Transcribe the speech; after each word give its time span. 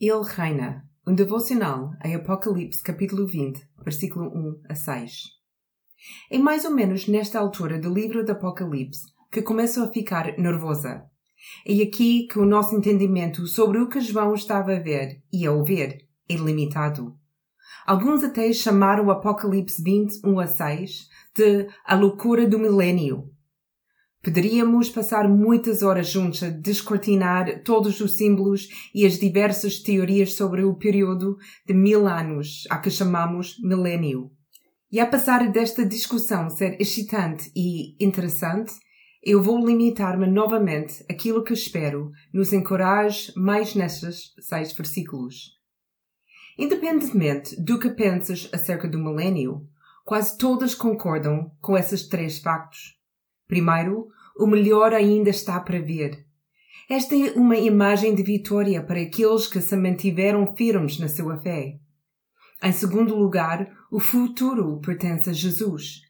Ele 0.00 0.22
reina. 0.26 0.88
Um 1.06 1.14
devocional 1.14 1.92
em 2.02 2.14
Apocalipse 2.14 2.82
capítulo 2.82 3.26
20, 3.26 3.60
versículo 3.84 4.28
1 4.34 4.62
a 4.70 4.74
6. 4.74 5.24
É 6.30 6.38
mais 6.38 6.64
ou 6.64 6.70
menos 6.70 7.06
nesta 7.06 7.38
altura 7.38 7.78
do 7.78 7.92
livro 7.92 8.24
do 8.24 8.32
Apocalipse 8.32 9.02
que 9.30 9.42
começo 9.42 9.82
a 9.82 9.92
ficar 9.92 10.38
nervosa. 10.38 11.04
É 11.66 11.82
aqui 11.82 12.26
que 12.28 12.38
o 12.38 12.46
nosso 12.46 12.74
entendimento 12.74 13.46
sobre 13.46 13.78
o 13.78 13.90
que 13.90 14.00
João 14.00 14.32
estava 14.32 14.74
a 14.74 14.80
ver 14.80 15.22
e 15.30 15.44
a 15.44 15.52
ouvir 15.52 16.08
é 16.26 16.34
limitado. 16.34 17.14
Alguns 17.86 18.24
até 18.24 18.50
chamaram 18.54 19.04
o 19.04 19.10
Apocalipse 19.10 19.82
20, 19.82 20.26
1 20.26 20.40
a 20.40 20.46
6 20.46 21.08
de 21.34 21.68
a 21.84 21.94
loucura 21.94 22.48
do 22.48 22.58
milênio, 22.58 23.30
Poderíamos 24.22 24.90
passar 24.90 25.26
muitas 25.26 25.82
horas 25.82 26.10
juntos 26.10 26.42
a 26.42 26.50
descortinar 26.50 27.62
todos 27.62 28.00
os 28.00 28.18
símbolos 28.18 28.68
e 28.94 29.06
as 29.06 29.18
diversas 29.18 29.78
teorias 29.78 30.34
sobre 30.34 30.62
o 30.62 30.74
período 30.74 31.38
de 31.66 31.72
mil 31.72 32.06
anos, 32.06 32.64
a 32.68 32.76
que 32.76 32.90
chamamos 32.90 33.56
milênio. 33.62 34.30
E 34.92 35.00
a 35.00 35.06
passar 35.06 35.50
desta 35.50 35.86
discussão 35.86 36.50
ser 36.50 36.78
excitante 36.78 37.50
e 37.56 37.96
interessante, 38.04 38.74
eu 39.22 39.42
vou 39.42 39.64
limitar-me 39.64 40.26
novamente 40.26 41.02
àquilo 41.08 41.42
que 41.42 41.54
espero 41.54 42.10
nos 42.30 42.52
encoraje 42.52 43.32
mais 43.36 43.74
nestes 43.74 44.34
seis 44.38 44.72
versículos. 44.74 45.58
Independentemente 46.58 47.58
do 47.58 47.78
que 47.78 47.88
penses 47.88 48.50
acerca 48.52 48.86
do 48.86 48.98
milênio, 48.98 49.66
quase 50.04 50.36
todas 50.36 50.74
concordam 50.74 51.50
com 51.58 51.74
esses 51.74 52.06
três 52.06 52.38
factos. 52.38 53.00
Primeiro, 53.50 54.08
o 54.40 54.46
melhor 54.46 54.94
ainda 54.94 55.28
está 55.28 55.60
para 55.60 55.78
ver. 55.78 56.24
Esta 56.88 57.14
é 57.14 57.32
uma 57.32 57.56
imagem 57.56 58.14
de 58.14 58.22
vitória 58.22 58.82
para 58.82 59.00
aqueles 59.00 59.46
que 59.46 59.60
se 59.60 59.76
mantiveram 59.76 60.56
firmes 60.56 60.98
na 60.98 61.08
sua 61.08 61.36
fé. 61.36 61.78
Em 62.62 62.72
segundo 62.72 63.14
lugar, 63.14 63.70
o 63.92 64.00
futuro 64.00 64.80
pertence 64.80 65.28
a 65.28 65.32
Jesus. 65.34 66.00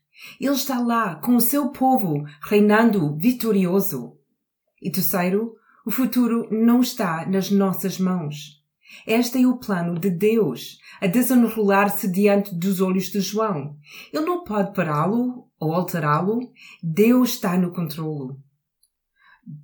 Ele 0.41 0.55
está 0.55 0.79
lá 0.79 1.17
com 1.17 1.35
o 1.35 1.41
seu 1.41 1.71
povo 1.71 2.25
reinando 2.43 3.17
vitorioso. 3.19 4.17
E 4.81 4.91
terceiro, 4.91 5.55
o 5.85 5.91
futuro 5.91 6.47
não 6.53 6.81
está 6.81 7.27
nas 7.27 7.51
nossas 7.51 7.99
mãos. 7.99 8.61
Este 9.07 9.43
é 9.43 9.47
o 9.47 9.59
plano 9.59 9.99
de 9.99 10.11
Deus, 10.11 10.79
a 11.01 11.07
desenrolar-se 11.07 12.09
diante 12.09 12.55
dos 12.55 12.81
olhos 12.81 13.07
de 13.07 13.21
João. 13.21 13.77
Ele 14.13 14.25
não 14.25 14.45
pode 14.45 14.73
pará-lo 14.73 15.50
ou 15.61 15.75
alterá-lo. 15.75 16.51
Deus 16.83 17.35
está 17.35 17.57
no 17.57 17.71
controlo. 17.71 18.41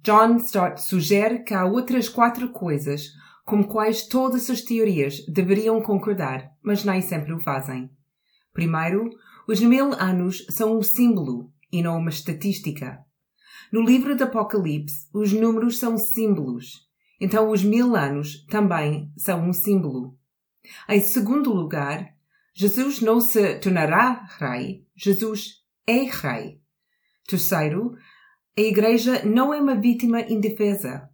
John 0.04 0.36
Stott 0.36 0.82
sugere 0.82 1.42
que 1.42 1.54
há 1.54 1.64
outras 1.64 2.08
quatro 2.08 2.50
coisas 2.50 3.08
com 3.44 3.64
quais 3.64 4.06
todas 4.06 4.50
as 4.50 4.60
teorias 4.60 5.24
deveriam 5.26 5.80
concordar, 5.80 6.52
mas 6.62 6.84
nem 6.84 7.00
sempre 7.00 7.32
o 7.32 7.40
fazem. 7.40 7.90
Primeiro, 8.52 9.10
os 9.48 9.60
mil 9.60 9.92
anos 9.94 10.44
são 10.50 10.76
um 10.76 10.82
símbolo 10.82 11.50
e 11.72 11.82
não 11.82 11.98
uma 11.98 12.10
estatística. 12.10 12.98
No 13.72 13.80
livro 13.80 14.14
do 14.14 14.24
Apocalipse, 14.24 15.08
os 15.14 15.32
números 15.32 15.78
são 15.78 15.96
símbolos 15.96 16.86
então 17.20 17.50
os 17.50 17.64
mil 17.64 17.96
anos 17.96 18.44
também 18.46 19.10
são 19.16 19.48
um 19.48 19.52
símbolo. 19.52 20.16
Em 20.88 21.00
segundo 21.00 21.52
lugar, 21.52 22.14
Jesus 22.54 23.00
não 23.00 23.20
se 23.20 23.58
tornará 23.58 24.26
rei, 24.38 24.86
Jesus 24.94 25.64
é 25.86 26.02
rei. 26.04 26.60
Terceiro, 27.28 27.92
a 28.56 28.60
igreja 28.60 29.24
não 29.24 29.52
é 29.52 29.60
uma 29.60 29.74
vítima 29.74 30.20
indefesa. 30.20 31.08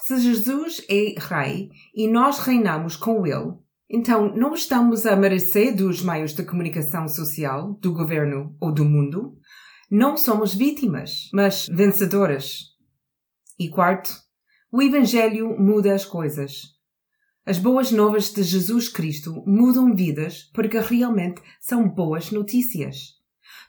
Se 0.00 0.18
Jesus 0.20 0.84
é 0.88 1.14
rei 1.18 1.70
e 1.94 2.08
nós 2.08 2.38
reinamos 2.38 2.96
com 2.96 3.26
ele, 3.26 3.54
então 3.90 4.34
não 4.34 4.54
estamos 4.54 5.04
a 5.06 5.16
merecer 5.16 5.74
dos 5.74 6.02
meios 6.02 6.32
de 6.32 6.44
comunicação 6.44 7.08
social, 7.08 7.74
do 7.80 7.92
governo 7.92 8.56
ou 8.60 8.72
do 8.72 8.84
mundo. 8.84 9.36
Não 9.90 10.16
somos 10.16 10.54
vítimas, 10.54 11.28
mas 11.32 11.66
vencedoras. 11.70 12.76
E 13.58 13.68
quarto, 13.68 14.10
o 14.70 14.82
Evangelho 14.82 15.58
muda 15.58 15.94
as 15.94 16.04
coisas. 16.04 16.76
As 17.44 17.58
boas 17.58 17.90
novas 17.90 18.30
de 18.30 18.42
Jesus 18.42 18.88
Cristo 18.88 19.42
mudam 19.46 19.94
vidas 19.94 20.50
porque 20.52 20.78
realmente 20.78 21.40
são 21.58 21.88
boas 21.88 22.30
notícias. 22.30 23.17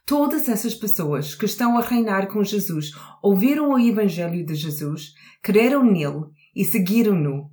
Todas 0.09 0.50
essas 0.50 0.74
pessoas 0.74 1.36
que 1.36 1.46
estão 1.46 1.78
a 1.78 1.81
reinar 1.81 2.28
com 2.28 2.44
Jesus 2.44 2.92
ouviram 3.22 3.70
o 3.70 3.80
Evangelho 3.80 4.46
de 4.46 4.56
Jesus, 4.56 5.14
creram 5.42 5.86
nele 5.86 6.25
e 6.56 6.66
seguiram-no. 6.66 7.52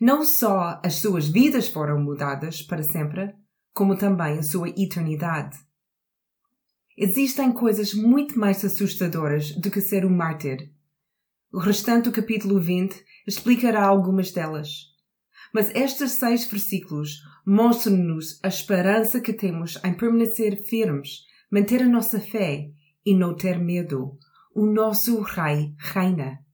Não 0.00 0.24
só 0.24 0.80
as 0.84 0.96
suas 0.96 1.26
vidas 1.26 1.68
foram 1.68 1.98
mudadas 2.00 2.62
para 2.62 2.82
sempre, 2.82 3.34
como 3.72 3.96
também 3.96 4.38
a 4.38 4.42
sua 4.42 4.68
eternidade. 4.68 5.56
Existem 6.98 7.50
coisas 7.50 7.94
muito 7.94 8.38
mais 8.38 8.64
assustadoras 8.64 9.52
do 9.52 9.70
que 9.70 9.80
ser 9.80 10.04
um 10.04 10.14
mártir 10.14 10.76
o 11.56 11.58
restante 11.58 12.04
do 12.04 12.12
capítulo 12.12 12.60
20 12.60 13.02
explicará 13.26 13.82
algumas 13.82 14.30
delas. 14.30 14.68
Mas 15.54 15.74
estes 15.74 16.12
seis 16.12 16.44
versículos 16.44 17.22
mostram-nos 17.46 18.38
a 18.42 18.48
esperança 18.48 19.22
que 19.22 19.32
temos 19.32 19.78
em 19.82 19.94
permanecer 19.94 20.64
firmes, 20.64 21.20
manter 21.50 21.82
a 21.82 21.88
nossa 21.88 22.20
fé 22.20 22.70
e 23.04 23.14
não 23.14 23.34
ter 23.34 23.58
medo. 23.58 24.18
O 24.54 24.66
nosso 24.66 25.20
Rei 25.22 25.74
reina. 25.78 26.45